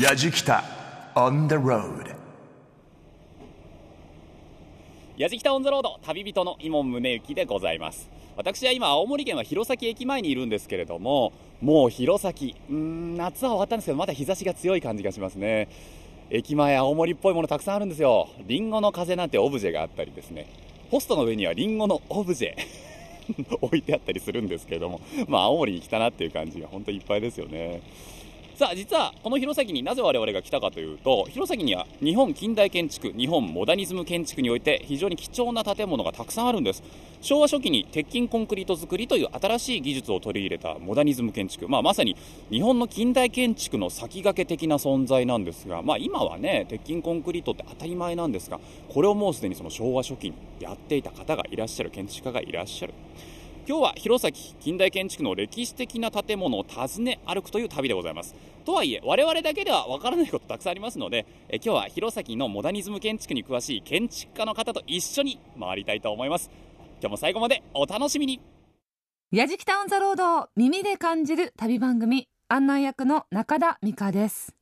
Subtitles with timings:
[0.00, 0.64] やじきた
[1.14, 2.16] on the road.
[5.18, 8.08] やじきたオンザロード旅人の伊門宗行でございます。
[8.34, 12.32] 私は今青森県は弘前駅前にいるんですけれどももう弘前
[12.70, 15.68] うん夏は終わったんですけどまだ日差しが強い感じがしますね。
[16.30, 18.30] 駅前青森っぽいものたくさんあるんですよ。
[18.46, 20.46] リンゴの風なんてオブジェがあったりですね。
[20.90, 22.54] ポストの上にはリンゴのオブジェ
[23.60, 27.82] 置いてあったりするんですけれどもまあ青森に来たなっていう感じが本当いっぱいですよね。
[28.60, 36.82] さあ実はこの弘前になぜ我々が来たかというと弘前には日本近代建築日本モダニズム建築において非常に貴重な建物がたくさんあるんです。
[37.22, 42.16] 昭和初期に鉄筋コンクリート造りという新しい技術を取り入れたモダニズム建築、まあ、まさに
[42.50, 52.94] 日本の近代建築の先駆け的な存在なんですが、まあ、今はね鉄筋コンクリートって当たり前なんですがこれをもうすでにその昭和初期にやっていた方がいらっしゃる建築家がいらっしゃる。
[53.68, 58.34] 今日は弘前近代建築の歴史的な建物を訪ね歩くという旅でございます。
[58.64, 66.50] とはいえ我々だけではわからないことたくさんありますのでえ今日は弘前のモダニズム建築に詳しい建築家の方と一緒に回りたいと思います。
[67.00, 68.40] 今日も最後までお楽しみに。
[69.30, 74.54] やじきたオンザロード耳で感じる旅番組案内役の中田美香です。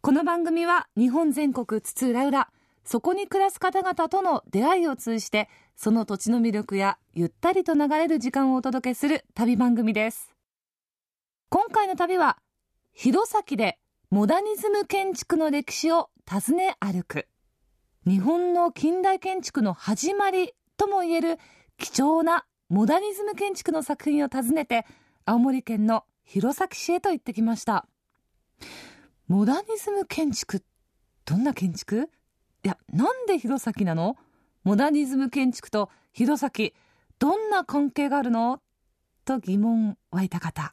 [0.00, 2.48] この番組は日本全国津々浦々
[2.84, 10.34] そこに暮らす方々との出会いを通じてその土地の魅力やゆったりと流れる時間をお届けする旅番組です。
[11.48, 12.38] 今回の旅は
[12.92, 13.78] 弘前で
[14.10, 17.28] モダニズム建築の歴史を訪ね歩く
[18.06, 21.38] 日本の近代建築の始まりともいえる
[21.78, 24.86] 貴重なモダニズム建築の作品を訪ねて
[25.24, 27.86] 青森県の弘前市へと行ってきました。
[29.28, 30.62] モダニズム建築？
[31.24, 32.10] どんな建築？
[32.64, 34.16] いやなんで弘前なの？
[34.62, 36.72] モダニズム建築と弘前
[37.18, 38.60] どんな関係があるの？
[39.24, 40.72] と疑問湧いた方。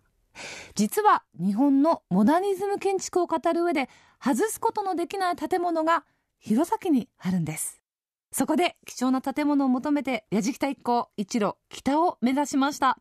[0.75, 3.89] 実は日本のモダニズム建築を語る上で
[4.23, 6.05] 外すことのできない建物が
[6.37, 7.81] 弘前にあるんです。
[8.31, 12.99] そこで貴重な建物を求めて矢敷田一行一路北を目指しました。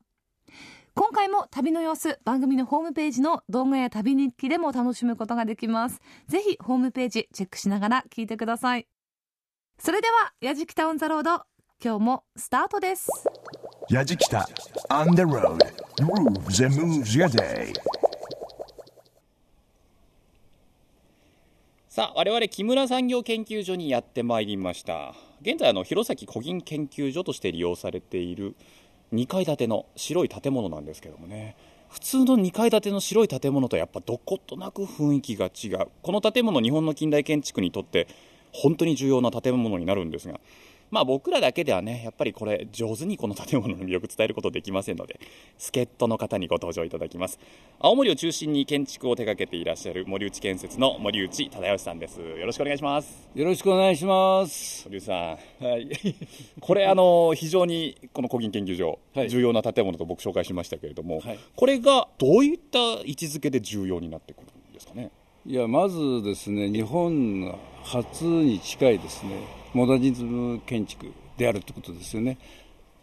[0.98, 6.00] 今回も旅の様子番組のホームページの動画や旅日記でも楽しむことができます。
[6.26, 8.88] ぜひホームページチェックしながら聞いてください。
[9.78, 11.44] それでは矢敷タウンザロード
[11.80, 13.08] 今日もスタートです。
[13.88, 14.48] やじきた
[14.90, 15.58] on the road.
[16.00, 17.72] Grooves and moves your day.
[21.88, 25.14] さあ我々木村産業研究所にやってまいりました。
[25.42, 28.56] 現在あの弘前古銀研究所として利用されている
[29.12, 31.56] 2階建ての白い建物なんですけどもね。
[31.88, 35.88] 普通の2階建ての白い建物とやっぱどことなく雰囲気が違う。
[36.02, 38.08] この建物日本の近代建築にとって
[38.52, 40.40] 本当に重要な建物になるんですが
[40.90, 45.20] まあ僕らだけではねやっぱりこれ上手にこの建物の魅力伝えることできませんので
[45.58, 47.38] 助っ人の方にご登場いただきます。
[47.80, 52.20] 青森を中心に建築を手掛けていらっしゃる森内建設の森内忠義さんです。
[52.20, 53.28] よろしくお願いします。
[53.34, 54.84] よろしくお願いします。
[54.86, 55.88] 森内さん、はい、
[56.60, 59.30] これあの非常にこの古銀研究所、はい。
[59.30, 61.38] 重要な建物と僕紹介しましたけれども、はい。
[61.56, 65.10] これがどういった位置づけで重要になってくるんですかね？
[65.46, 69.32] いや、まずですね、日本初に近いですね、
[69.78, 72.36] モダニズム建築であるということですよね。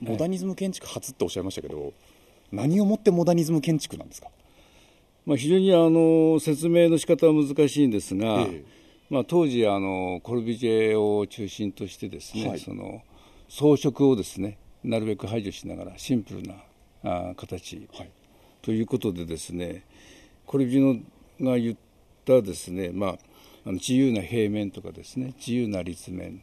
[0.02, 1.94] モダニズム建築初っておっしゃいましたけど
[2.52, 4.28] 何をもってモダニズム建築なんですか？
[5.25, 8.64] まあ、非常にあの説明の仕方は難しいんですが、ええ。
[9.09, 12.59] まあ、当時あの、コルビジェを中心としてですね、はい。
[12.59, 13.03] その
[13.47, 16.56] 装飾をですねなるべく排除しながらシンプルな
[17.03, 18.09] あ形、はい。
[18.62, 19.85] ということでですね
[20.46, 21.02] コルビジェ
[21.40, 21.78] が言っ
[22.25, 23.16] たですね、まあ、あ
[23.68, 26.41] の自由な平面とかですね自由な立面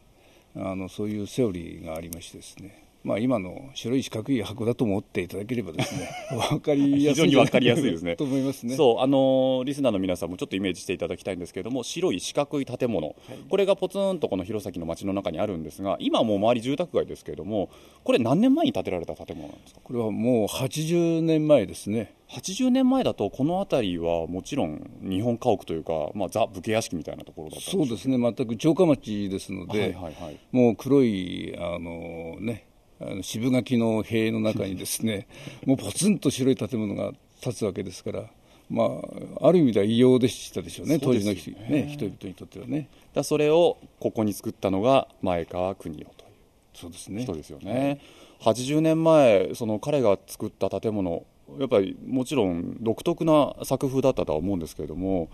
[0.54, 2.84] あのそういうセオリーがありましてですね。
[3.04, 6.08] まあ、今の白い四角い箱だと思っていただければですね
[6.50, 8.14] 分かりやすい非常に分かりやすいですね。
[8.16, 8.76] と思いますね。
[8.76, 13.14] そうあのーリスナーの皆さんもちょっとイメージしていただきたいんですけれども白い四角い建物、
[13.48, 17.70] これがポツンとこの弘前の街の中にあるんですが今はもう周り住宅街ですけれども
[18.04, 19.80] これ何年前に建てられた建物なんですか？
[19.82, 22.14] これはもう80年前ですね。
[22.28, 30.38] 80年前だとこの辺りはもちろん日本家屋というか、まあ、ザ・武家屋敷みたいなところだったんそうですね、全く城下町ですので、はいはいはい。
[30.50, 32.64] もう黒いあの、ね、
[33.10, 35.26] あの渋垣の塀の中にですね、
[35.66, 38.30] もうポツンと白い建物が建つわけですから、
[38.70, 39.02] ま
[39.40, 42.88] あ、ある意味では異様でしたでしょうね、当時の人,、ね、人々にとってはね。
[43.14, 46.32] だそれをここに作ったのが前川邦夫という。
[46.74, 47.22] そうですね。
[47.22, 48.00] 人ですよね、
[48.40, 51.24] 80年前その彼が作った建物
[51.58, 55.28] やっぱりもちろん独特な作風だったとは思うんですけれども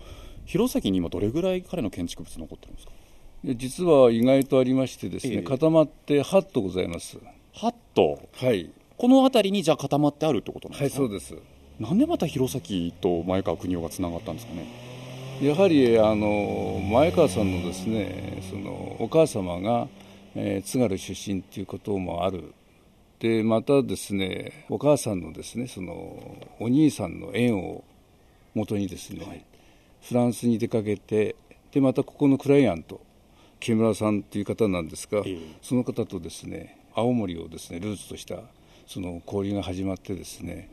[0.45, 2.91] 弘前に今どれぐらい彼の建築物残ってるんですか？
[3.55, 5.41] 実は意外とありましてですね、ええ。
[5.43, 7.17] 固まって8棟ございます。
[7.59, 11.35] 8棟はい、この辺りにじゃあ固まってあるってことなんはい、ですか、そうです。
[11.77, 14.65] なんでまた弘前と前川邦夫がつながったんですかね？
[15.41, 19.89] やはりあの前川さんのですねそのお母様が、
[20.35, 22.53] えー、津軽出身ということもある。
[23.19, 25.93] でまたですねお母さんのですねその
[26.61, 27.83] お兄さんの縁を
[28.55, 29.43] もとにですね、はい、
[30.01, 31.35] フランスに出かけて
[31.73, 33.01] でまたここのクライアント
[33.59, 38.41] 木村さんという方なんですが、えー、その方とですね青森をですねルーツとした
[38.87, 40.69] その交流が始まってですね、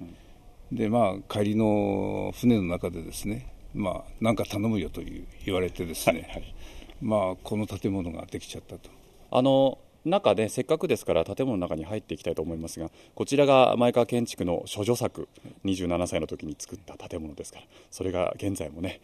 [0.70, 6.54] うん、でまあ帰りの船の中でですねまあ何か頼むよという言われてですね、はいはい、
[7.00, 8.90] まあこの建物ができちゃったと。
[9.30, 15.28] あの中でせっかくですから建物の中に入っていきたいと思いますがこちらが前川建築の処女作
[15.64, 19.00] 27歳の時に作った建物ですからそれが現在もね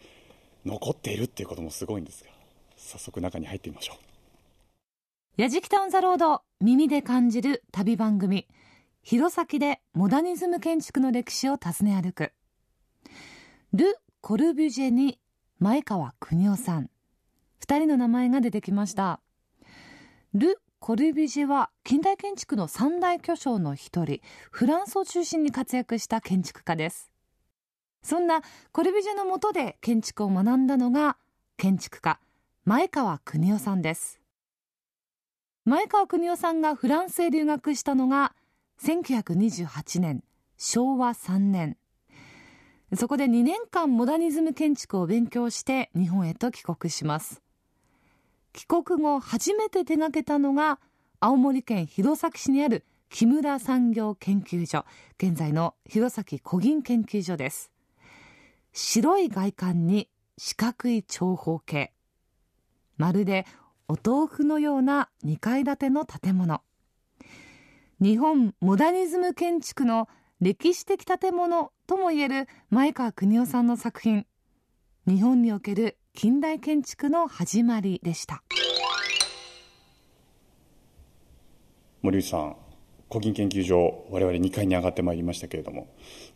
[0.65, 2.29] 残っているっていうこともすごいんですが
[2.77, 4.12] 早速中に入ってみましょう
[5.35, 8.47] 矢敷タウンザロード耳で感じる旅番組。
[9.01, 12.33] 弘前でモダニズム建築の歴史を訪ね歩く。
[13.73, 15.19] ル・コルビュジェに
[15.57, 16.91] 前川邦夫さん。
[17.65, 19.21] 2人の名前が出てきました。
[20.35, 24.19] ル・コルビュジェは近代建築の三大巨匠の一人。
[24.51, 27.09] フランスを中心に活躍した建築家です。
[28.03, 31.17] そんなコルビュジェの下で建築を学んだのが
[31.57, 32.19] 建築家
[32.65, 34.22] 前川邦夫さんです。
[35.65, 38.35] 前川邦夫さんがフランスへ留学したのが
[38.81, 40.21] 1928年
[40.57, 41.77] 昭和3年。
[42.97, 47.41] そこで2年間モダニズム建築を勉強して日本へと帰国します。
[48.51, 50.79] 帰国後初めて手がけたのが
[51.21, 54.85] 青森県弘前市にある木村産業研究所
[55.17, 57.71] 現在の弘前古銀研究所です。
[58.73, 61.93] 白い外観に四角い長方形。
[62.97, 63.45] まるで
[63.93, 66.61] お豆腐のような2階建ての建物。
[68.01, 70.09] 日本モダニズム建築の
[70.41, 74.25] 歴史的建物ともいえる前川邦夫さんの作品。
[75.05, 78.41] 日本における近代建築の始まりでした。
[82.01, 82.55] 森内さん
[83.11, 85.87] 古銀研究所我々2階に上がってまいりましたけれども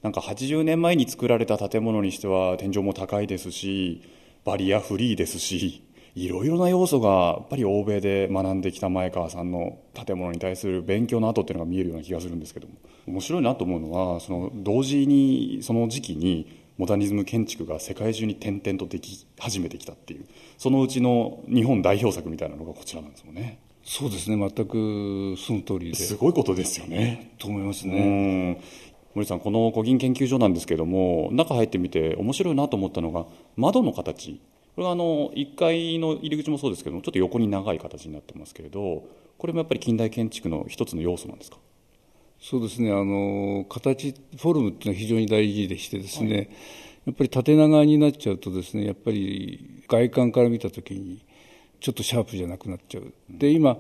[0.03, 4.03] なんか80年前に作られた建物にしては天井も高いですし
[4.45, 5.86] バリアフリーですし
[6.17, 12.73] いろいろな要素がやっぱり欧米で学んできた前川さんの建物に対する勉強の跡っていうのが見えるような気がするんですけども
[13.05, 20.25] 面白いなと思うのはその同時にその時期にモダニズム建築が世界中に点々とでき始めてきたっていう
[20.57, 23.59] そのうちの日本代表作みたいなのがこちらなんですもんね。
[23.83, 27.35] そうですね全くその通りですごいことですよね。
[27.37, 28.59] と思いますね。
[29.13, 34.41] 森さんこの古銀研究所なんですけども中入ってみて面白いなと思ったのが窓の形
[34.77, 39.05] これはあの1階の入り口もそうですけどもちょっと横に長い形になってますけれど
[39.39, 41.57] これもやっぱり近代建築の一つの要素なんですか？
[42.39, 42.91] そうですね。
[42.91, 46.49] あの形フォルムっていうのは非常に大事でしてですね、はい、
[47.07, 51.25] やっぱり縦長になっちゃうとですねやっぱり外観から見た時に
[51.79, 53.11] ちょっとシャープじゃなくなっちゃう。
[53.31, 53.79] で今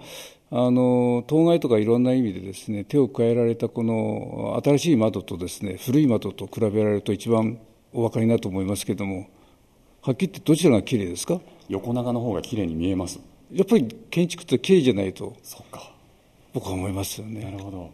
[0.49, 7.59] あの当該とかいろんな意味でですね手を加えられたこの新しい窓とですね古い窓と比べられると一番
[7.93, 9.27] お分かりになると思いますけれども
[10.07, 11.41] はっきり言ってどちらが綺麗ですか？
[11.67, 13.19] 横長の方が綺麗に見えます。
[13.51, 15.35] やっぱり建築って綺麗じゃないと。
[15.43, 15.91] そうか。
[16.53, 17.43] 僕は思いますよね。
[17.43, 17.89] なるほど。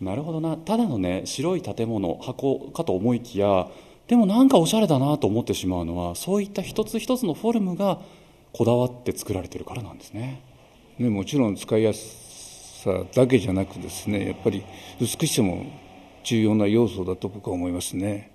[0.00, 0.56] なるほどな。
[0.56, 3.68] ただのね白い建物箱かと思いきや
[4.08, 8.00] でもなんかおしゃれだなと思ってしまうのはそういった一つ一つのフォルムが
[8.52, 10.42] こだわって作られてるからなんですね。
[10.98, 14.64] ねもちろん使いやすさだけじゃなくですねやっぱり
[15.00, 15.64] 美しさも
[16.24, 18.31] 重要な要素だと僕は思いますね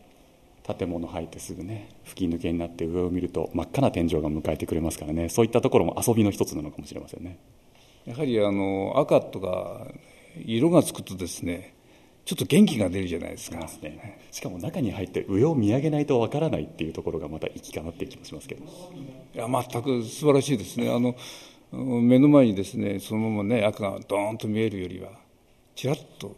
[0.76, 5.30] 建物入ってすぐね吹き抜けになって上を見ると真っ赤な天井が迎えてくれますからね。
[5.30, 7.40] そういったところも遊びの一つなのかもしれませんね。
[8.06, 9.88] やはりあの赤とか
[10.46, 11.74] 色がつくとですね
[12.26, 18.64] ちょっと元気が出るじゃないですか、ね、しかも中に入って上を見上げないとわからないっていうところがまた息かなっていう気もしますけど。
[18.64, 20.90] いや全く素晴らしいですね。
[20.90, 21.16] あの
[21.72, 25.12] 目の前にですねそのままね赤がドーンと見えるよりは
[25.76, 26.36] ちらっと。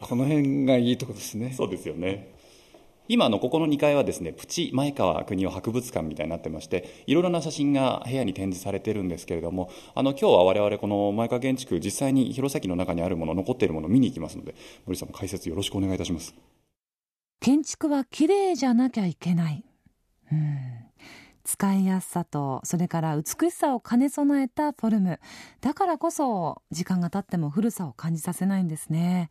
[0.00, 1.52] この辺がいいとこですね。
[1.56, 2.32] そうですよね
[3.12, 14.54] 今のここの2階はですねプチ前川国夫博物館みたいになってましていろいろな写真が部屋に展示されてるんですけれどもあの今日は我々この前川建築実際に弘前の中にあるもの残っているものを見に行きますので
[14.86, 16.34] 森さんも解説よろしくお願いいたします。
[17.42, 19.62] 建築は綺麗じゃなきゃいけない。
[20.32, 20.58] うん。
[21.44, 25.20] 使いやすさとそれから美しさを兼ね備えたフォルム。
[25.60, 29.28] だからこそ時間が経っても古さを感じさせないんですね。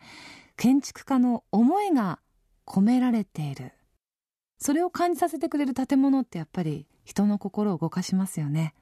[0.56, 2.20] 建築家の思いが
[2.72, 3.74] 込められている。
[4.58, 8.74] それを感じさせてくれる建物ってやっぱり人の心を動かしますよね。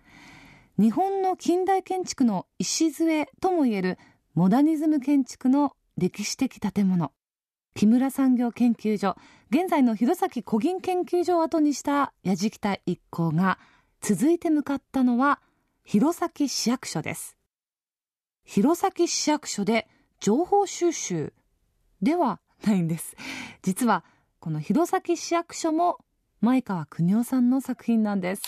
[0.77, 3.97] 日本の近代建築の礎ともいえる
[4.35, 7.11] モダニズム建築の歴史的建物。
[7.73, 9.15] 木村産業研究所。
[9.49, 13.57] 現在の弘前古銀研究所を後にした矢敷田一行が
[14.01, 15.41] 続いて向かったのは
[15.83, 17.37] 弘前市役所です。
[18.43, 19.87] 弘前市役所で
[20.19, 21.33] 情報収集。
[22.03, 23.15] ではないんです。
[23.61, 24.03] 実は
[24.39, 25.97] この弘前市役所も
[26.41, 28.41] 前川邦夫さんの作品なんです。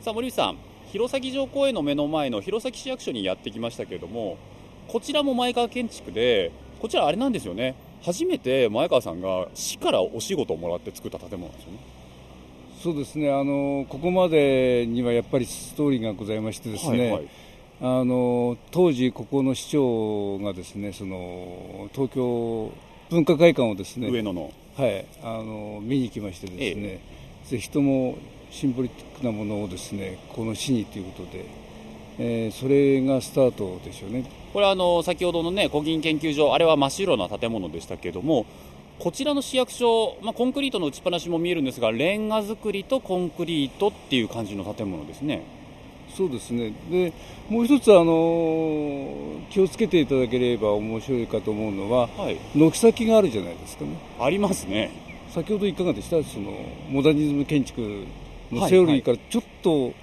[0.00, 0.58] さあ森内さん。
[0.92, 4.36] 弘前城公園の目の前の弘前市役所にやってきましたけれども
[4.88, 7.76] こちらも前川建築でこちらあれなんですよね。
[8.02, 11.78] 初めて前川さんが市からお仕事をもらって作った建物なんですよね。
[12.82, 13.32] そうですね。
[13.32, 17.28] あのここまでにはやっぱりストーリーがございましてですね、はいはい
[17.84, 22.70] あの当時、ここの市長がですねその東京
[23.10, 27.00] 文化会館をですね上野の,、はい、あの見に行きましてですね、え
[27.44, 28.18] え、ぜひとも
[28.52, 31.44] シンボリックなものをですねこの市にということで、
[32.20, 34.30] えー、それがスタートでしょうね。
[34.52, 38.46] これはあの先ほどのね古銀研究所あれは真っ白な建物でしたけれども
[39.00, 45.61] こちらの市役所、まあ、コンクリートの打ちっぱなしも見えるんですがレンガ造りとコンクリートっていう感じの建物ですね。
[46.16, 46.72] そうですね。
[46.90, 47.12] で
[47.48, 53.96] もう一つあの気をつけていただければ面白いかと思うのは、はい、軒先があるじゃないですかね。
[54.20, 54.90] ありますね。
[55.30, 56.52] 先ほどいかがでしたその
[56.90, 58.04] モダニズム建築
[58.50, 59.94] のセオリーからちょっと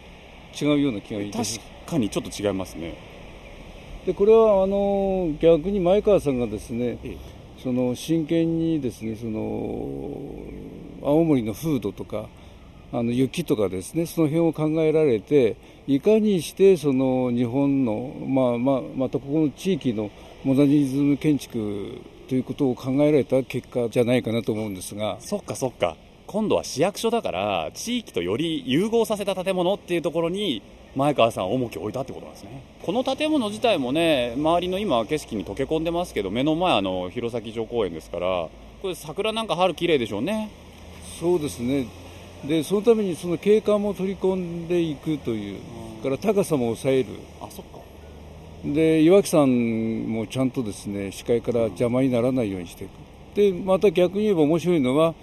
[0.60, 2.96] 違うような気がいたします、確かにちょっと違いますね。
[4.08, 7.18] でこれはあの逆に前川さんがですね、ええ、
[7.62, 9.40] その真剣にですねその
[11.04, 12.28] 青森の風土とか
[12.92, 20.10] あの雪とかですねその辺を考えられていかにしてその日本の、まあまあ、またここの地域の
[20.44, 25.18] モダニズム建築ということを考えられた結果じゃないかなと思うんですが。
[25.20, 25.98] そっかそっか。
[26.28, 30.62] 今度は市役所だから地域とより融合させた建物っていうところに
[30.96, 32.64] 前川さん重きを置いたってことなんですね。
[32.84, 38.48] この建物自体もね周りの今景色に溶け込んでますけど目の前あの弘前城公園ですから
[38.84, 40.52] これ桜なんか春綺麗でしょうね。
[41.20, 41.88] そうですね
[42.46, 45.60] でそのためにその景観も取り込んでいくという、
[46.02, 47.10] から高さも抑える、
[47.42, 47.80] あそっか。
[48.64, 49.48] で岩木山
[50.08, 55.14] もちゃんとですね視界から邪魔にならないようにしていく、でまた逆に言えば面白いのは、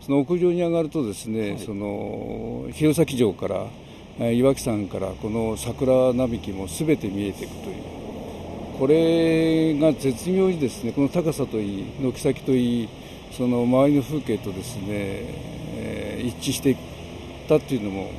[0.00, 3.48] その屋上に上がると、ですね、はい、その弘前城か
[4.18, 7.76] ら岩木山からこの桜並木もすべて見えていくという、
[8.78, 12.88] これが絶妙にですねこの高さといい、軒先といい、
[13.32, 15.53] その周りの風景とですね
[16.24, 16.76] 一致していっ
[17.48, 18.10] たっていうのも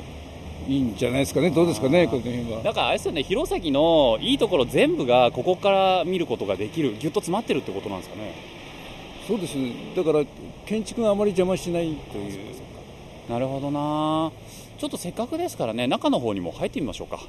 [0.67, 2.61] いいんじゃないですかね、どうですかね、この辺は。
[2.63, 8.33] だからあれですよね、弘前のいいところ全部がここから見ることができる、ぎゅっと詰まってるってことなんですかね。
[9.27, 10.23] そうですね、だから
[10.65, 12.55] 建築があまり邪魔しないという。
[13.29, 14.31] なるほどな、
[14.77, 17.19] ちょっとせっかくですからね、中の方にも入ってみましょうか。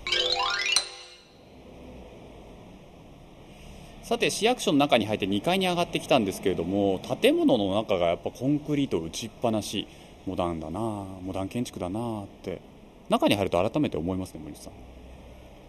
[4.02, 9.88] さて市役所の中に入って2階に上がってきたんですけれども建物の中がやっぱコンクリート打ちっぱなし
[10.26, 12.60] モダンだなモダン建築だなって
[13.08, 14.72] 中に入ると改めて思いますね森さん。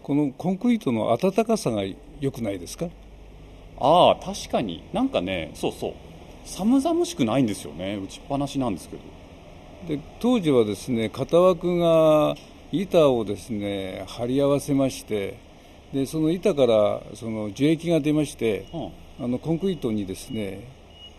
[0.02, 1.82] このコンクリートの温かさが
[2.20, 2.86] 良くないですか？
[3.78, 4.82] ああ確かに。
[4.92, 5.92] なんかねそうそう。
[6.44, 9.02] 寒々しくないんですよね打ちっぱなしなんですけど。
[9.86, 12.34] で当時はですね型枠が
[12.72, 15.38] 板をですね貼り合わせまして
[15.92, 18.66] でその板からその樹液が出まして、
[19.18, 20.68] うん、あのコンクリートにですね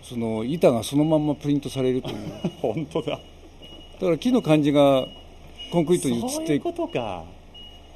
[0.01, 2.15] その板がそのままプリントされるという。
[2.61, 3.19] 本当だ
[3.99, 5.05] だから木の感じが
[5.71, 6.63] コンクリートに移っていく。
[6.63, 7.25] ことか。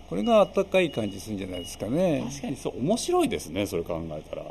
[0.09, 2.25] これがあったかい感じするんじゃないですかね。
[2.29, 2.57] 確かに。
[2.57, 4.43] そう面白いですねそれ考えたら。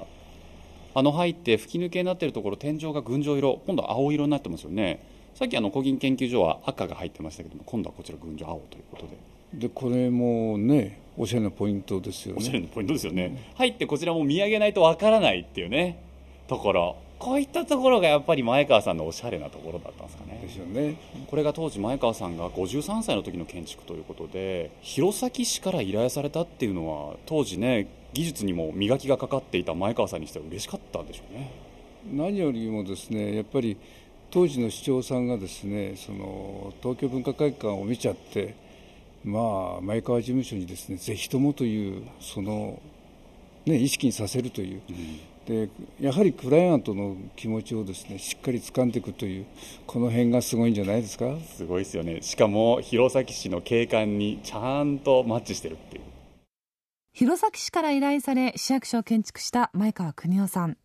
[0.94, 3.60] あの入って吹き抜けになっているところ天井が群青色。
[3.66, 5.06] 今度は青色になってますよね。
[5.34, 9.18] さっきあの古銀研究所は赤が入ってましたけども今度はこちら群青青ということで。
[9.54, 12.40] でこれもねおしゃれなポイントですよね。
[12.40, 16.02] おしゃれなポイントですよね、うん、入ってこちらも見上げないとわからないっていうね
[16.48, 20.40] ところこういったところがやっぱり前川さんのおしゃれなところだったんですかね。
[20.42, 20.96] ですよね。
[21.28, 31.52] これが当時前川さんが53歳の時の建築ということで弘前市から依頼されたっていうのは当時ね技術にも磨きがかかっていた前川さんにしては嬉しかったんでしょうね。
[32.12, 33.76] 何よりもですねやっぱり
[34.32, 38.56] 当時の市長さんがですねその東京文化会館を見ちゃって
[39.22, 42.82] まあ前川事務所にですねぜひともというその
[43.64, 44.82] ね意識にさせるという。
[44.90, 45.68] うんで
[46.00, 49.46] やはりクライアントの気持ちをですねしっかり掴んでいくという
[49.86, 51.36] この辺がすごいんじゃないですか？
[51.56, 52.22] すごいですよね。
[52.22, 56.02] しかも弘前市の景観にちゃんとマッチしてるっていう。
[57.12, 60.76] 弘前市から依頼され市役所を建築した前川邦夫さん。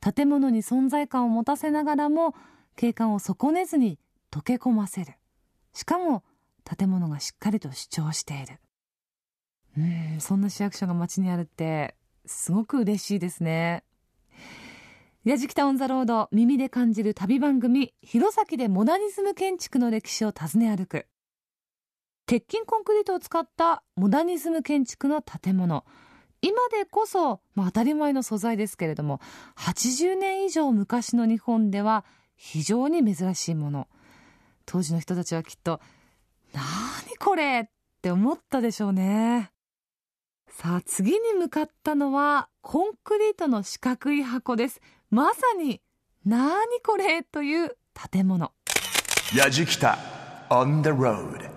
[0.00, 2.34] 建物に存在感を持たせながらも
[2.76, 3.98] 景観を損ねずに
[4.30, 5.14] 溶け込ませる。
[5.72, 6.22] しかも
[6.64, 8.60] 建物がしっかりと主張している。
[9.76, 9.80] う
[10.16, 11.94] んそんな市役所が街にあるって
[12.28, 13.84] すごく嬉しいですね。
[15.24, 21.06] 矢敷タウンザロード耳で感じる旅番組弘前でモダニズム建築の歴史を訪ね歩く。
[22.26, 25.84] 鉄筋コンクリートを使ったモダニズム建築の建物。
[26.40, 29.20] 今でこそ、まあ、当たり前の素材ですけれども
[29.56, 32.04] 80年以上昔の日本では
[32.36, 33.88] 非常に珍しいもの。
[34.66, 35.80] 当時の人たちはきっと
[36.54, 36.62] 「何
[37.18, 37.70] これ!」っ
[38.02, 39.50] て思ったでしょうね。
[40.50, 45.80] さあ次に向かったのはコンクリートの四角い箱ですまさに
[46.26, 47.76] 「何これ!」という
[48.12, 48.50] 建物
[50.50, 51.48] on the road.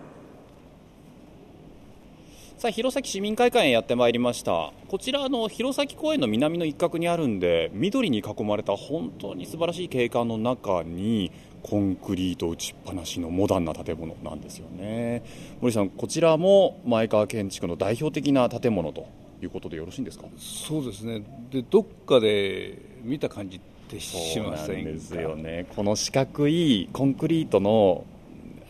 [2.58, 11.32] さあ弘前市民会館へやってまいりましたこちらの弘前公園の南の一角にあるんで緑に囲まれた本当に素晴らしい景観の中に
[11.64, 15.24] コンクリート打ちっぱなしのモダンな建物なんですよね。
[15.62, 19.08] 森さんこちらも前川建築の代表的な建物と
[19.42, 20.26] いうことでよろしいんですか？
[20.38, 21.24] そうですね。
[21.52, 24.66] でどっかで見た感じってしませんか？
[24.66, 25.66] そうなんですよね。
[25.76, 28.06] この四角いコンクリートの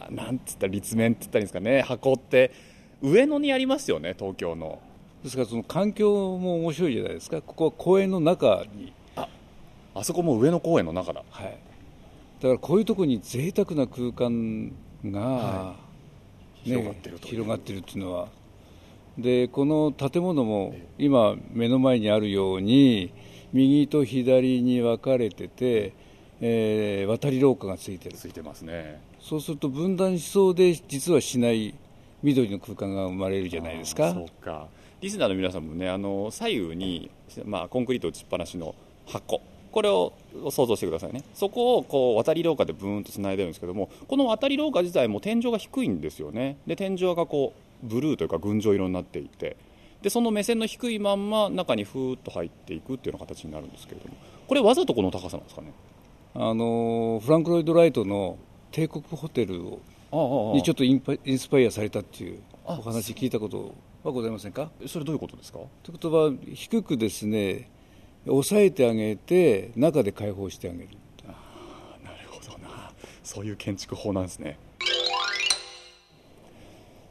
[0.10, 1.82] なんつったら立面って言ったらいいんですかね。
[1.82, 2.52] 箱って
[3.02, 4.80] 上野にありますよね東京の。
[5.24, 7.42] ですからその環境も面白いじゃないですか。
[7.42, 8.94] ここは公園の中に。
[9.94, 11.24] あそこも上野公園の中だ。
[11.30, 11.58] はい
[12.42, 14.74] だからこういうところに贅沢な空間
[15.06, 15.92] が、はね
[16.64, 18.28] 広がってると広がってるっていうのは。
[19.18, 23.14] でこの建物も今目の前にあるように
[23.54, 25.94] 右と左に分かれてて、
[26.40, 28.18] えー渡り廊下がついてる。
[28.18, 29.02] ついてますね。
[29.20, 31.76] そうすると分断しそうで実はしない
[32.24, 34.14] 緑の空間が生まれるじゃないですか。
[34.14, 34.68] そうか。
[35.02, 37.12] リスナーの皆さんもねあの左右に、
[37.46, 38.74] まあ、コンクリート打ちっぱなしの
[39.06, 39.42] 箱
[39.72, 40.14] これを
[40.50, 41.24] 想像してくださいね。
[41.34, 46.58] そこをこう渡り廊下でブーンとつないでるんですけどもこの渡り廊下自体も天井が低いんですよね。
[46.68, 49.58] で天井がこうブルーというか群青色になっていて
[50.02, 54.16] でその目線の低いまんま中にふーっと入っていくっていうような形になるんですけれども
[54.48, 55.72] これわざとこの高さなんですかね？
[56.34, 58.38] あのフランク・ロイド・ライトの
[58.72, 59.64] 帝国ホテル
[60.12, 64.72] をにちょっとインパインスパイアされたっていうあお話聞いたことはございませんか？
[64.88, 65.60] それどういうことですか？
[65.84, 67.70] ということは低くですね
[68.26, 70.90] 抑えてあげて中で開放してあげる。
[72.04, 72.92] なるほどな。
[73.24, 74.58] そういう建築法なんですね。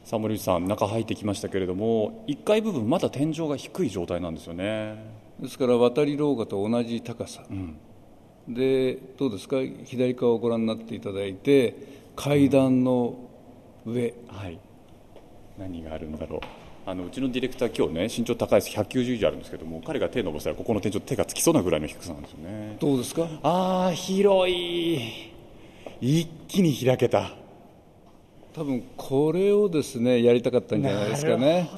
[0.03, 5.03] さあ森内さん中入ってきましたけれども1階部分まだ天井が低い状態なんですよね。
[5.39, 7.43] ですから渡り廊下と同じ高さ、
[8.47, 9.57] でどうですか？
[9.85, 11.75] 左側をご覧になっていただいて
[12.15, 13.15] 階段の
[13.85, 14.59] 上、はい。
[15.57, 16.41] 何があるんだろう
[16.83, 18.75] あのうちのディレクター今日ね身長高いです。
[18.75, 22.77] 190以上あるんですけども彼が手伸ばしたらここの天井手がつきそうなぐらいの低さなんですよね。
[22.79, 23.27] どうですか？
[23.43, 25.31] ああ広い。
[26.01, 27.33] 一気に開けた。
[28.53, 31.69] 多分これをですねやりたかったんじゃないですかね。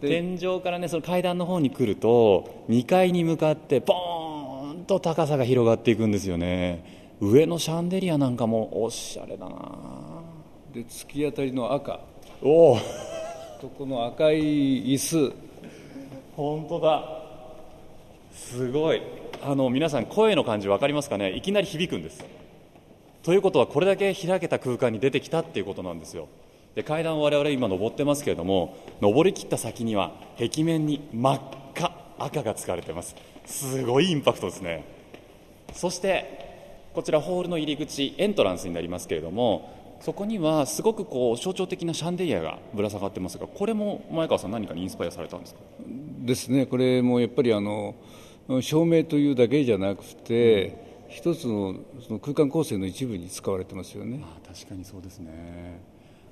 [0.00, 7.14] で天井からねその階段の方に来ると2階に向かってボーンと高さが広がっていくんですよね。
[7.20, 9.54] 上のシャンデリアなんかもおしゃれだな。
[10.74, 12.00] で突き当たりの赤。
[12.42, 12.78] おお
[13.62, 15.32] とこの赤い椅子。
[16.34, 17.22] 本当だ。
[18.32, 19.00] すごい。
[19.40, 21.36] あの皆さん声の感じ分かりますかね？
[21.36, 22.24] いきなり響くんです。
[23.22, 26.26] ということはこれだけ開けた空間に出てきたっていうことなんですよ。
[26.74, 31.40] で階段を我々今登ってますけれども登りきった先には壁面に真っ
[31.76, 33.14] 赤赤が使われてます。
[33.46, 34.84] すごいインパクトですね。
[35.72, 45.60] そしてこちらホールの入り口エントランスになりますけれどもそこにはすごくこう象徴的なシャンデリアがぶら下がってますがこれも前川さん何かにインスパイアされたんですか？
[46.20, 46.66] ですね。
[46.66, 47.94] これもやっぱりあの
[48.60, 54.20] 照明というだけじゃなくて、一つのその空間構成の一部に使われてますよね。
[54.22, 55.80] あ確かにそうですね。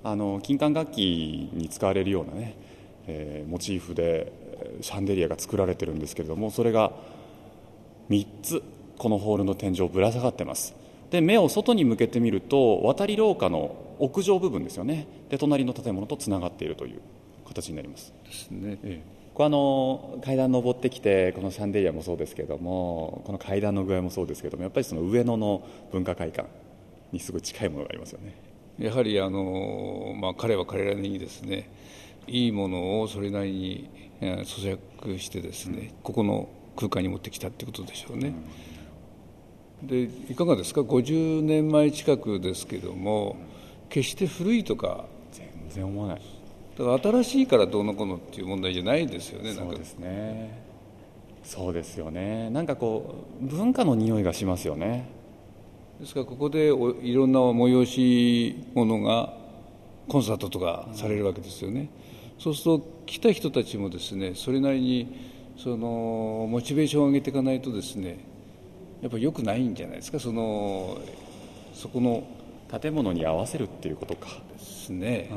[0.03, 2.57] あの金管楽器に使われるようなね、
[3.07, 6.93] えーモチーフでえーシャンデリアが作られてるんですけれどもそれが
[8.09, 8.63] 3つ
[8.99, 10.75] このホールの天井ぶら下がってます
[11.11, 15.07] で目を外に向けてみると渡り廊下の屋上部分ですよね。
[15.29, 17.01] で隣の建物とつながっているという
[17.47, 18.15] 形になります。
[18.25, 18.79] ですね。
[18.85, 19.21] ええ。
[19.35, 26.49] これあの階段登ってきてこのシャンデリアもそうですけどもこの階段の具合もそうですけどもやっぱりその上野の文化会館
[27.13, 28.35] にすごい近いものがありますよね。
[28.79, 31.71] やはりあの、まあ、彼は彼らにですね
[32.27, 38.35] いいものをそれなりにえー咀嚼してですね、ここの空間に持ってきたってことでしょうね、
[39.83, 43.37] でいかがですか？50年前近くですけども
[43.89, 45.07] 決して古いとか。
[45.33, 46.23] 全然思わない。
[46.77, 50.63] だから新しいからどうのこうのっていう問題じゃないですよねそうですね。
[51.45, 52.51] そうですよね。
[52.51, 55.21] なんかこう文化の匂いがしますよね。
[56.01, 59.35] ですからここでおいろんな催し物が
[60.09, 61.91] コンサートとかされるわけですよね、
[62.39, 68.19] そうすると来た人たちもですねそれなりにそのモチベーションを上げていかないとですね
[69.03, 70.19] やっぱ良くないんじゃないですか？
[70.21, 70.99] その
[71.75, 72.25] そこの。
[72.81, 74.29] 建物に合わせるっていうことか。
[74.57, 75.29] ですね、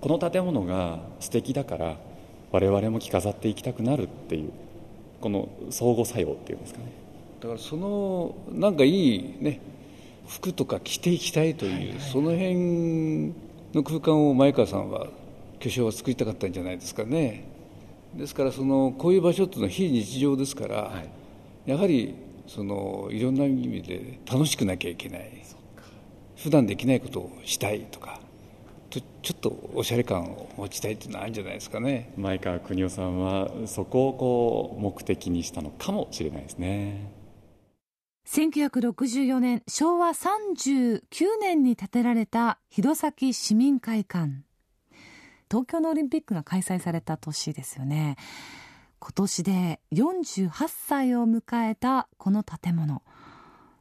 [0.00, 1.96] この建物が素敵だから
[2.50, 4.50] 我々も着飾っていきたくなるっていう
[5.20, 6.86] この相互作用っていうんですかね。
[7.40, 9.60] だからそのなんかいいね
[10.26, 13.34] 服とか着ていきたいという、その辺
[13.74, 15.08] の空間を前川さんは
[15.58, 17.44] 巨匠は作りたかったんじゃないですかね。
[18.14, 21.02] ですからそのこういう場所っていうのは非日常ですから、は
[21.66, 21.70] い。
[21.70, 22.14] やはり
[22.48, 25.44] そのいろんな意味で楽しくなきゃいけない。
[26.36, 28.20] 普段できないことをしたいとか
[28.90, 32.12] とちょっとおしゃれ感を持ちたいっていうのはあるんじゃないですかね。
[32.16, 37.12] 前川邦夫さんはそこをこう目的にしたのかもしれないですね。
[38.26, 41.00] 1964年昭和39
[41.40, 44.48] 年に建てられた弘前市民会館。
[45.50, 48.16] 東京のオリンピックが開催された年ですよね
[49.08, 53.02] 今年で48歳を迎えたこの建物。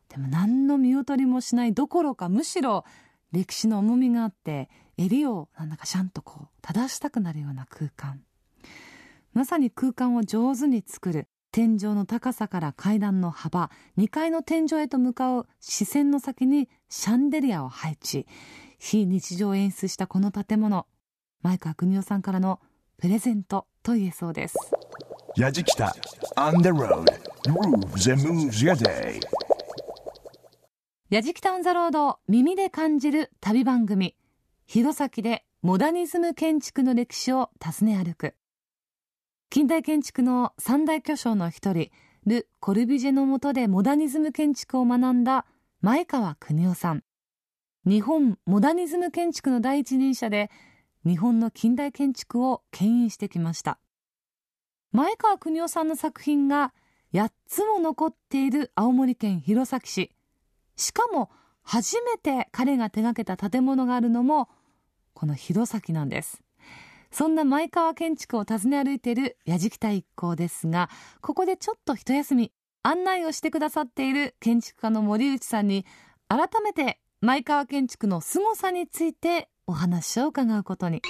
[0.07, 2.85] でも何の見劣りもしないどころかむしろ
[3.33, 8.21] 歴史の重みがあって襟をなんだかシャンとこう正したくなるような空間。
[9.33, 18.27] まさに空間を上手に作る天井の高さから階段の幅2階の天井へと向かう視線の先にシャンデリアを配置
[18.79, 20.87] 非日常を演出したこの建物。
[21.41, 22.61] 前川邦夫さんからの
[22.97, 24.55] プレゼントと言えそうです。
[25.37, 25.93] Yajikita
[26.35, 27.05] on the road.
[27.45, 29.19] Grooves and moves your day.
[31.11, 34.15] やじきたオンザロード耳で感じる旅番組。
[34.65, 38.33] 弘前でモダニズム建築の歴史を訪ね歩く。
[39.51, 41.91] 近代建築の三大巨匠の一人
[42.25, 45.45] ル・コルビジェの下でモダニズム建築を学んだ
[45.81, 47.03] 前川邦夫さん。
[47.85, 50.49] 日本モダニズム建築の第一人者で
[51.05, 53.77] 日本の近代建築を牽引してきました。
[54.91, 56.73] 前川邦夫さんの作品が
[57.13, 60.11] 8つも残っている青森県弘前市。
[60.75, 61.29] しかも
[61.63, 64.49] 初めて彼が手掛けた建物があるのも
[65.13, 66.41] この弘前なんです。
[67.11, 70.89] そんな前川建築を訪ね歩いている矢敷田一行ですが
[71.21, 72.51] ここでちょっと一休み
[72.83, 75.85] 案内をしてくださっている建築家の森内さんに
[76.27, 81.01] 改めて前川建築の凄さについてお話を伺うことに。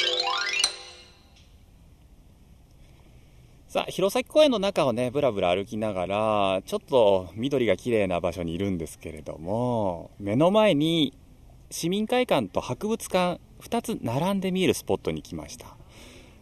[3.77, 11.13] さあ弘前公園の中をねぶらぶら歩きながらちょっと緑が綺麗な場所にいるんですけれども目の前に
[11.69, 15.77] 市民会館と博物館2つ並んで見えるスポットに来ました。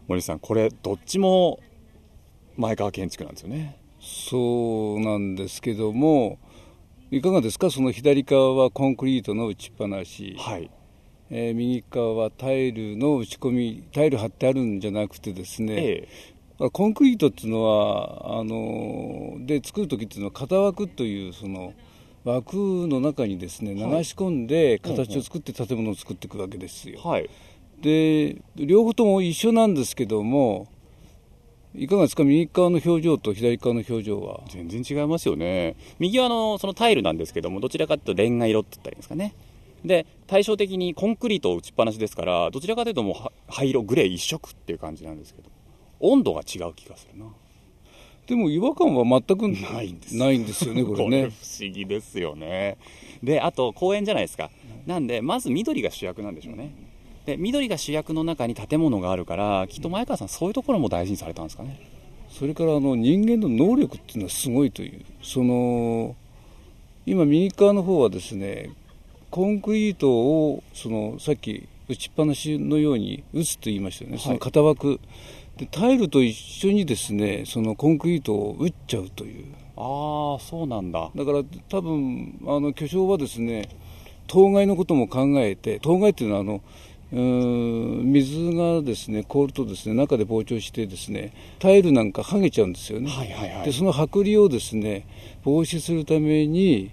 [0.07, 1.59] 森さんこれどっちも
[2.55, 3.79] 前川建築なんですよね。
[3.99, 6.39] そうなんですけども
[7.11, 7.69] いかがですか？
[7.69, 10.71] その左側はコンクリートの打ちっぱなし、はい。
[11.29, 16.07] えー右側はタイルの打ち込みタイル張ってあるんじゃなくてですね、え
[16.57, 21.73] コンクリートっていうのはあので作る時っていうのは型枠というその
[22.23, 22.55] 枠
[22.87, 24.05] の中にですね流はい。
[24.05, 26.99] し込んで形を作って建物を作っていくわけですよ。
[27.03, 27.29] え、はい。
[27.81, 30.67] で両方とも一緒なんですけども
[31.75, 32.23] いかがですか？
[32.23, 34.39] 右側の表情と左側の表情は。
[34.47, 35.75] 全然違いますよね。
[35.99, 39.35] 右はあのそのタイルなんですけどもどちらかというとレンガ色って言ったらいいんですかね。
[39.83, 45.49] で対照的にコンクリートを打ちっぱなしですからどちらかというともうは灰色グレー一色っていう感じなんですけど
[45.99, 47.25] 温度が違う気がするな。
[48.27, 50.17] でも違和感は全くないんです。
[50.17, 52.77] ないんですよねこれこれね不思議ですよね。
[53.21, 54.49] であと公園じゃないですか。
[54.87, 56.71] なんでまず緑が主役なんでしょうね。
[57.25, 61.79] で緑が主役の中に建物があるからきっと前川さんそういうところも大事にされたんですかね。
[62.29, 65.05] それからあの人間の能力っていうのはすごいという。
[65.21, 66.15] その
[67.05, 68.71] 今右側の方はですね
[69.29, 74.99] コンクリートをそのさっき打ちっぱなしのように打つと言いましたよね、その型枠
[75.57, 79.45] でタイルと一緒にですねそのコンクリートを打っちゃうという。
[79.77, 81.11] ああそうなんだ。
[81.15, 83.69] だから多分あの巨匠はですね
[84.27, 86.61] 当該のことも考えて当該っていうのはあの
[87.11, 93.65] うーん水がですね凍るとですね中で膨張してですねタイルなんか剥げちゃうんですよね、はいはいはい。
[93.65, 95.07] でその剥離をですね
[95.43, 96.91] 防止するために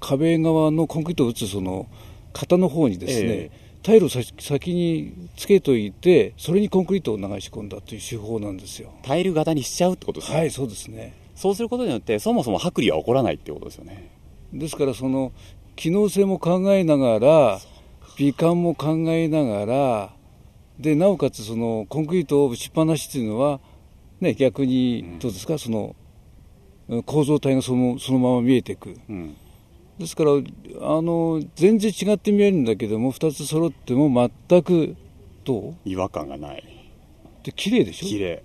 [0.00, 1.86] 壁側のコンクリートを打つその
[2.32, 3.50] 型の方にですね、え
[3.82, 8.92] タイルを先先につけといてそれにコンクリートを流し込んだという手法なんですよ。
[9.02, 11.14] タイル型にしちゃうってことですね、はいそうですね。
[11.34, 14.10] そうすることによってそもそも剥離は起こらないってことですよね。
[14.52, 15.32] ですからその
[15.74, 17.60] 機能性も考えながら
[18.16, 20.14] 美観も考えながら
[20.78, 23.60] でなおかつそのコンクリートを打ちっぱなしというのは、
[24.20, 25.96] ね、逆にどうですか、その
[26.88, 28.94] うん構造体がそのそのまま見えていく。
[29.08, 29.36] うん
[30.02, 34.94] ですからあの全然違って見えるんだけども2つ揃っても全く
[35.44, 35.74] どう？
[35.84, 36.64] 違和感がない。
[37.42, 38.06] で綺麗でしょ？
[38.06, 38.42] 綺麗。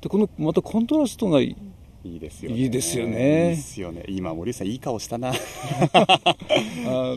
[0.00, 1.56] でこのまたコントラストがい
[2.04, 2.16] い。
[2.16, 2.56] いですよね。
[2.58, 3.50] いいですよね。
[3.50, 4.04] いいですよね。
[4.08, 5.32] 今森内さんいい顔したな。
[5.32, 7.16] あ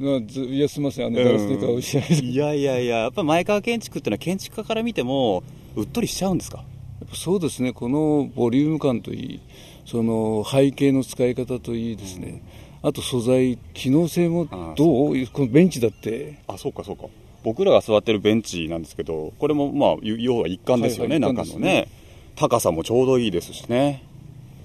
[0.00, 1.06] いやすみません。
[1.06, 5.44] あのガラスで顔しないいやいやいややっぱ前川建築っていうのは建築家から見ても
[5.76, 6.64] うっとりしちゃうんですか？
[7.12, 7.72] そうですね。
[7.72, 9.40] このボリューム感といい
[9.84, 12.42] その背景の使い方といいですね、
[12.86, 14.44] あと素材機能性も
[14.76, 15.26] どう？
[15.28, 16.38] このベンチだって。
[16.46, 17.06] あそうかそうか。
[17.42, 21.88] 僕らが座ってるベンチなんですけどこれもまあ要は一貫ですよね、はいはい中のね。
[22.36, 24.02] 高さもちょうどいいですしね。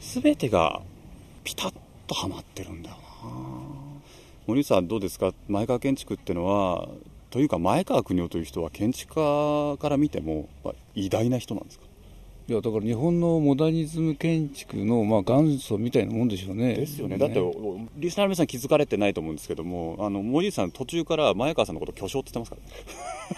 [0.01, 0.81] 全てが
[1.45, 1.73] ピタッ
[2.07, 3.01] とはまってるんだよな。
[4.47, 5.33] 森内さんどうですか？
[5.47, 6.89] 前川建築っていうのは
[7.29, 11.85] というか前川邦夫という人は建築家から見てもまあ偉大な人なんですか？
[12.49, 16.73] いやだから日本のモダニズム建築のまあ元祖みたいなもんでしょうね。
[16.73, 17.19] ですよね。
[17.19, 17.35] だって
[17.97, 22.63] リスナーの皆さん気づかれてないと思うんですけどもあの森内さん途中から前川さんのこと巨匠って言ってます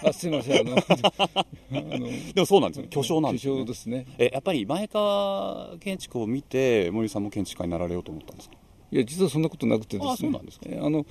[0.00, 0.08] らね。
[0.08, 0.60] あすいません。
[0.60, 0.76] あの
[1.94, 4.06] あのでもそうなんですよ巨匠なんですよ、ね、巨匠ですね。
[4.16, 8.56] えやっぱり前川建築を見て森さんも建築家になられようと思ったんですか？
[8.92, 10.12] いや実はそんなことなくてですね。
[10.12, 10.66] あそうなんですか。
[10.70, 11.04] えあの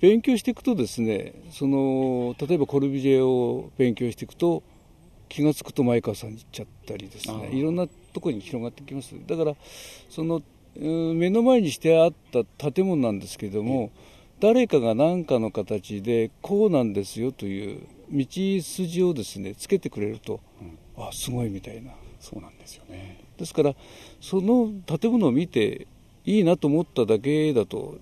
[0.00, 4.64] 勉強していくとですねその例えばコルビジェを勉強していくと
[5.28, 7.50] 気が付くと前川さんに行っちゃったりですね。
[7.52, 9.14] いろんなところに広がってきます。
[9.26, 9.54] だから
[10.08, 10.42] その
[10.76, 13.90] うん目の前にしてあった建物なんですけども
[14.40, 20.40] 誰かが何かの形でこうなんですよという道筋をですねつけてくれると、
[20.96, 21.92] あすごいみたいな。
[22.20, 23.20] そうなんですよね。
[23.38, 23.74] ですから
[24.20, 25.86] その建物を見て
[26.24, 27.98] いいなと思っただけだと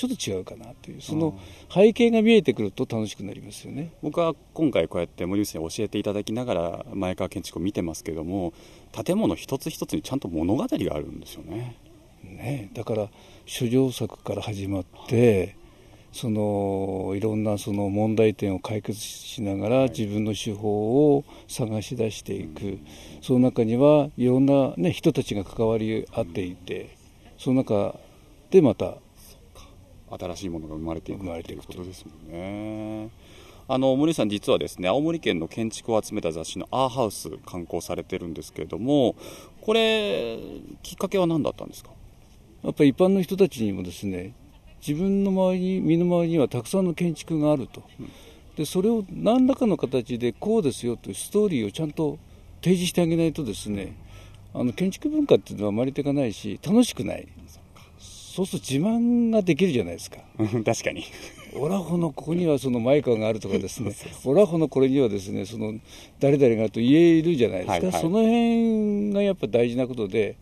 [0.00, 1.02] ちょっと違うかなという。
[1.02, 1.38] その
[1.70, 3.92] 背景が見えてくると楽しくなりますよね。
[4.02, 8.54] 僕は今回こうやって森内さんに教えていただきながら前川建築を見てますけども
[8.92, 11.76] 建物一つ一つにちゃんと物語があるんですよね。
[12.24, 13.08] ねだから
[13.44, 15.54] 諸女作から始まって
[16.12, 22.78] そのいろんなその問題点を解決しながら自分の手法を探し出していく、
[23.20, 26.96] その中にはいろんな、ね、人たちが関わり合っていて、
[27.36, 27.96] その中
[28.50, 28.96] でまた
[30.18, 33.10] 新しいものが生まれていく生まれていくということですもんね。
[33.68, 39.14] あの森内さん実はですね青森県の建築を集めた雑誌の「アーハウス」刊行されてるんですけれども
[39.60, 40.38] これ
[40.82, 41.90] きっかけは何だったんですか？
[42.64, 44.34] やっぱり一般の人たちにもですね
[44.86, 47.84] 自分の周りに身の回りにはたくさんの建築があると、
[48.56, 52.18] でそれを何らかの形でこうですよというストーリーをちゃんと
[52.62, 53.94] 提示してあげないとですね
[54.52, 57.28] あの建築文化っていうのは生まれていかないし楽しくない
[58.30, 60.18] そうすると自慢ができるじゃないですか。
[60.64, 61.04] 確かに。
[61.52, 63.92] オラホのここにはそのマイカーがあるとかですね。
[64.24, 65.74] オラホのこれにはですねその
[66.20, 67.92] 誰々があると言えるじゃないですか、はいはい。
[68.00, 70.36] その辺がやっぱ大事なことで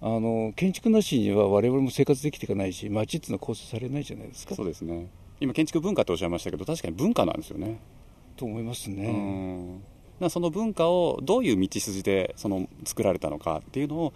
[0.00, 4.56] あの建築なしには我々も生活できていかないし街っていうのは構成されないじゃないですか。
[4.56, 5.06] そうですね。
[5.38, 7.78] 今建築文化っておっしゃいましたけど確かに文化なんですよね。
[8.36, 9.78] と思いますうね。
[10.28, 14.12] その文化をどういう道筋でその作られたのかっていうのを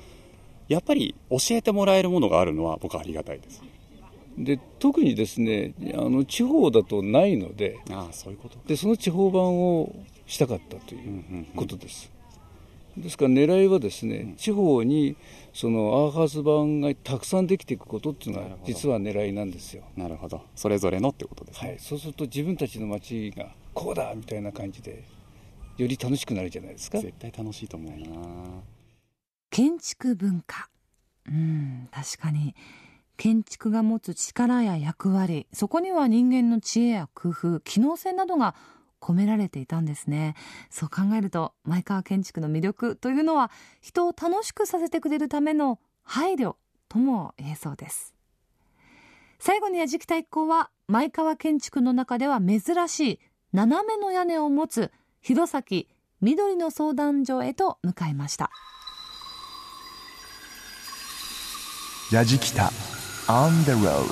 [0.68, 3.62] やっぱり教えてもらえるものがあるのは僕はありがたいです。
[4.36, 9.94] で特にですねあの地方だとないのでああそういうことでその地方版を
[10.26, 12.10] したかったということです。
[12.96, 15.16] ですから狙いはですね地方に
[15.52, 18.72] そのアーハース版がたくさんできていくことっていうのはなるほど。
[18.72, 19.82] 実は狙いなんですよ。
[19.96, 20.42] なるほど。
[20.54, 25.04] それぞれのってことですね、はい、そうすると自分たちの街がこうだみたいな感じで
[25.76, 26.98] より楽しくなるじゃないですか。
[26.98, 27.96] 絶対楽しいと思うな
[29.54, 30.68] 建築文化。
[31.28, 32.56] うん確かに。
[33.16, 35.46] 建築が持つ力や役割。
[35.52, 38.56] そこには人間の知恵や工夫機能性などが
[39.00, 40.34] 込められていたんですね。
[40.70, 46.56] そう考えると前川建築の魅力というのは人を楽しくさせてくれるための配慮
[46.88, 48.12] とも言えそうです。
[49.38, 53.20] 最後に矢敷太一行は前川建築の中では珍しい
[53.52, 54.90] 斜めの屋根を持つ
[55.22, 55.86] 弘前
[56.20, 58.50] 緑の相談所へと向かいました。
[62.12, 62.70] ヤジキタ
[63.28, 64.04] On the road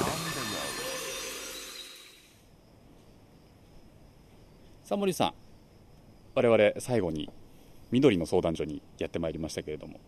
[4.83, 5.35] さあ森さん。
[6.35, 7.29] 我々最後に
[7.91, 10.01] 緑の相談所にやってまいりましたけれども。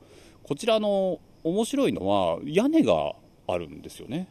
[0.42, 3.12] こちらの面白いのは屋根が
[3.46, 4.28] あるんですよね。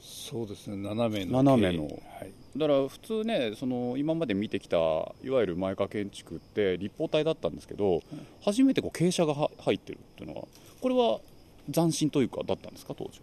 [0.00, 0.76] そうですね。
[0.76, 1.84] 斜めの斜めの。
[1.84, 4.80] はい、だから普通ねその今まで見てきたい
[5.30, 8.02] わゆる前川建築って立方体だったんですけど
[8.42, 10.48] 初めてこう傾斜がは入ってるっていうのは
[10.80, 11.20] これは
[11.70, 13.20] 斬新というかだったんですか当時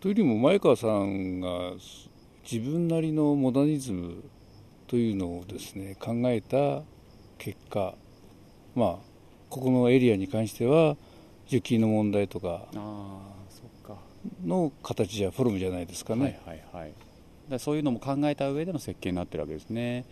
[0.00, 1.72] というよりも前川さんが
[2.50, 4.22] 自分なりのモダニズム
[4.86, 6.82] というのをですね考えた
[7.38, 7.94] 結果
[8.74, 8.96] まあ
[9.50, 10.96] ここのエリアに関しては
[11.48, 12.66] 樹木の問題とか
[14.44, 16.92] の形じゃフォルムじゃないですかね、はいはいはい。
[17.48, 20.04] だそういうのも考えた上での設計になってるわけですね。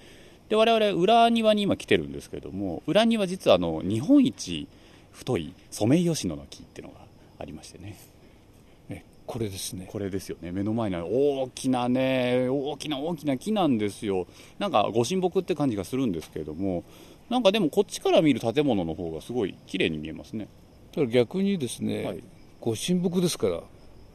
[0.48, 4.66] で我々裏庭に今来てるんですけれども裏庭実はあの日本一
[5.12, 7.00] 太いソメイヨシノの木っていうのが
[7.38, 7.96] ありましてね。
[8.88, 9.88] えこれですね。
[9.90, 10.52] これですよね。
[10.52, 14.26] 目の前にある大きなね大きな大きな木なんですよ。
[14.58, 16.84] なんかご神木って感じがするんですけれども
[17.30, 20.48] なんかでもこっちから見る建物の方がすごい綺麗に見えますね。
[20.92, 22.24] ただ逆にですね、はい。
[22.60, 23.62] ご神木ですから。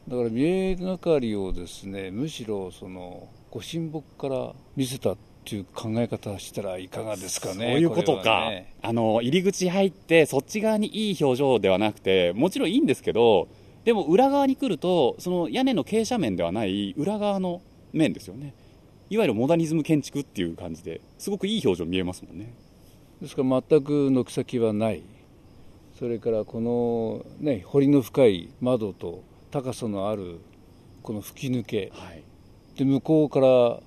[0.08, 8.74] だから見えがかりをですねむしろそのご神木から見せたっていう考え方したらいかがですかねそういうことか、はね。
[8.80, 13.48] あの入り口入ってそっち側にいい表情ではなくてもちろんいいんですけど
[13.84, 17.60] でも裏側に来るとその屋根の傾斜面ではない裏側の
[17.92, 18.54] 面ですよね。
[19.10, 22.54] いわゆるモダニズム建築っていう感じですごくいい表情見えますもんね。
[23.20, 25.02] ですから全く軒先はない。
[25.98, 30.40] それからこのね彫りの深い窓と高さのある
[31.02, 31.92] この吹き抜け。
[31.94, 32.22] はい。
[32.78, 33.80] で向こうから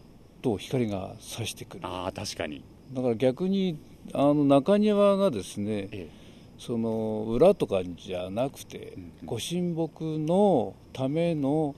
[0.48, 1.86] と光が差してくる。
[1.86, 2.64] ああ確かに。
[2.94, 3.78] だから逆に
[4.14, 6.10] あの中庭がですねえ
[6.58, 9.26] その裏とかじゃなくて、うんうん。
[9.26, 11.76] ご神木のための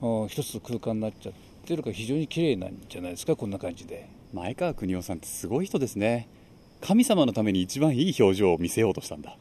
[0.00, 1.32] うん一つの空間になっちゃっ
[1.64, 4.08] てるから非常に綺麗なんじゃないですかこんな感じで。
[4.32, 6.28] 前川邦夫さんってすごい人ですね。
[6.80, 9.36] 神様のために一番いい表情を見せようとしたんだ。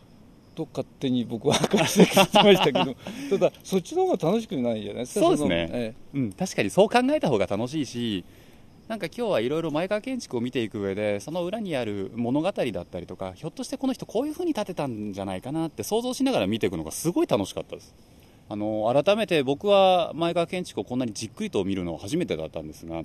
[0.54, 2.95] と勝手に僕は解析してましたけど
[3.32, 5.95] ただそっちの方が楽しくないじゃないですかそうですね。
[6.13, 8.26] うん、確かにそう考えた方が楽しいし
[8.91, 17.95] なんか今日はいろいろ前川建築を見ていく上でその裏にある物語だったりとかひょっとしてこの人こういう風に建てたんじゃないかなって想像しながら見ていくのがすごい楽しかったです。
[18.49, 23.04] あの改めて僕は前川建築をこんなにじっくりと見るのは初めてだったんですが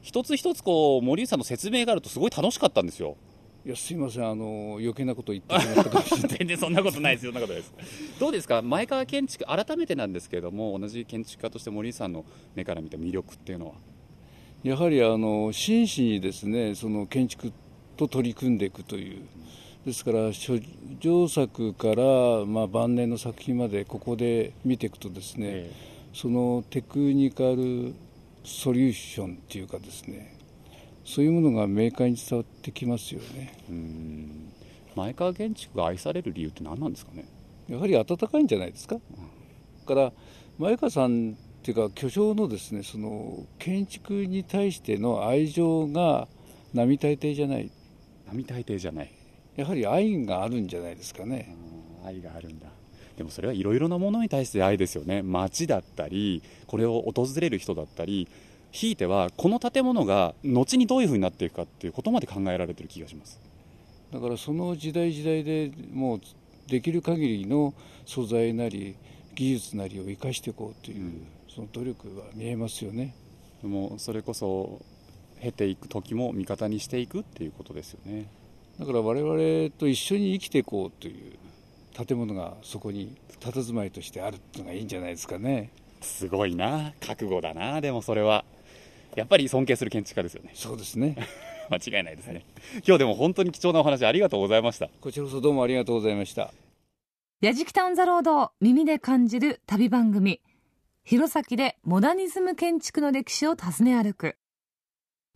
[0.00, 3.18] 一つ一つこう森内さんの説明があるとすごい楽しかったんですよ。
[3.66, 4.26] えいやすいません。
[4.26, 6.28] あの余計なこと言ってしまったかもしれない。
[6.40, 7.74] 全然そんなことないですそんなことないです。
[8.18, 8.62] どうですか？
[8.62, 13.72] 前川建築改めてなんですけれども同じ建築家として森内さんの目から見た魅力っていうのは
[14.62, 17.52] やはりあの真摯にですねその建築
[17.96, 19.22] と取り組んでいくという。
[19.84, 20.58] ですから諸
[20.98, 25.72] 上作から、まあ、晩年の作品までここで見ていくとですね、え
[26.12, 27.94] そのテクニカル
[28.42, 30.36] ソリューションっていうかですね
[31.04, 33.54] そういうものが明快に伝わってきますよね。
[33.68, 34.52] えうん。
[34.96, 37.24] 前川建築が愛される理由って何なんですかね？
[37.68, 39.00] やはり温かいんじゃないですか、だ
[39.86, 40.12] から
[40.58, 46.28] 前川さんっていうか巨匠のですねその建築に対しての愛情が
[46.72, 47.72] 並大抵じゃない。
[48.28, 49.10] 並大抵じゃない。
[49.56, 51.56] やはり愛があるんじゃないですかね。
[52.02, 52.68] うん愛があるんだ。
[53.16, 55.22] でもそれはいろいろなものに対して愛ですよね。
[55.24, 58.28] 街だったりこれを訪れる人だったり
[58.70, 63.40] ひいてはこの建物が後にどういうふうになっていくかっていうことまで考えられてる気がします。
[64.12, 66.20] だからその時代時代でもう
[66.68, 67.74] できる限りの
[68.04, 68.94] 素材なり
[69.34, 71.26] 技術なりを生かしていこうという、うん
[71.56, 73.14] その努力が見えますよね。
[73.62, 74.82] でもそれこそ
[75.40, 78.26] 経ていく時も味方にしていくっていうことですよね。
[78.78, 81.38] だから我々と一緒に生きていこうという
[82.06, 85.70] 建物がそこに佇まいとしてあるっていうのがいいんじゃないですかね。
[86.02, 86.92] すごいな。
[87.00, 87.80] 覚悟だな。
[87.80, 88.44] でもそれは
[89.14, 90.50] やっぱり尊敬する建築家ですよね。
[90.52, 91.16] そうですね。
[91.72, 92.44] 間違いないですね。
[92.86, 94.90] 今日でも本当に貴重なお話ありがとうございました。
[95.00, 96.52] こちらこそどうもありがとうございました。
[97.40, 100.42] やじきたオンザロードを耳で感じる旅番組
[101.08, 104.36] 弘前でモダニズム建築の歴史を訪ね歩く。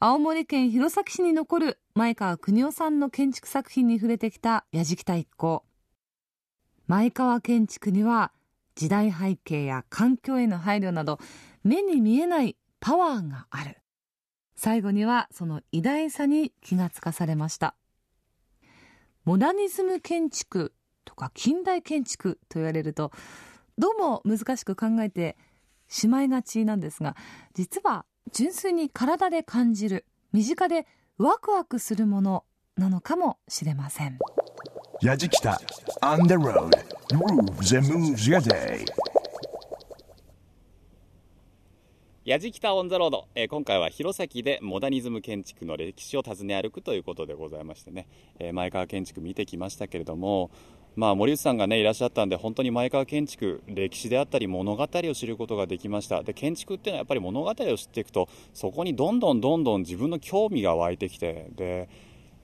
[0.01, 5.63] 青森県弘前市に残る前川邦夫さんの建築作品に触れてきたやじきた一行。
[6.89, 8.33] 前川建築には
[8.75, 11.21] 時代背景や環境への配慮など
[11.63, 13.79] 目に見えないパワーがある。
[14.57, 17.77] 最後にはその偉大さに気がつかされました。
[19.25, 23.13] モダニズム建築とか近代建築と言われると
[23.79, 25.37] どうも難しく考えて
[25.91, 27.15] しまいがちなんですが
[27.53, 30.87] 実は純粋に体で感じる身近で
[31.19, 32.45] ワクワクするもの
[32.77, 34.17] なのかもしれません。
[35.03, 35.57] Yajikita
[36.03, 36.71] on the road
[37.09, 38.87] grooves and moves your day.
[42.25, 48.07] やじきたオンザロード、えー今回は弘前でモダニズム建築の歴史を訪ね歩くということでございましてね、
[48.39, 50.51] えー前川建築見てきましたけれども
[50.97, 56.23] まあ森内さんがねいらっしゃったんで本当に前川建築歴史であったり物語を知ることができました。
[56.23, 61.89] で建築っていうのはやっぱり物語を知っていくとそこにどんどんどんどん自分の興味が湧いてきてで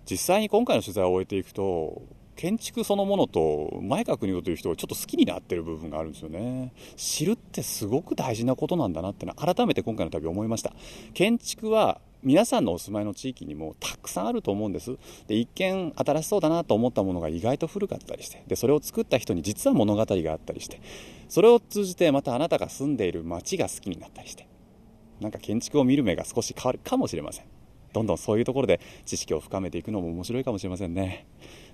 [0.09, 2.03] 実際に今回の取材を終えていくと
[2.37, 6.73] 建築そのものと前川邦夫という人がちょっと好きになってる部分があるんですよね。
[6.97, 10.73] 知るってすごく大事なことなんだなって改めて今回の旅思いました。
[11.14, 14.97] 建築は皆さんのお住まいの地域にもたくさんあると思うんです。
[15.29, 18.43] で一見新しそうだなと思ったものが意外と古かったりして。
[18.49, 20.81] でそれを作った人に実は物語があったりして。
[21.29, 24.49] それを通じてまたあなたが住んでいる街が好きになったりして。
[25.20, 27.45] なんか建築を見る目が少し変わるかもしれません。
[27.93, 31.29] どんどんそういうところで知識を深めていくのも面白いかもしれませんね。